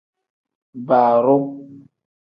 [0.87, 1.45] Baaroo.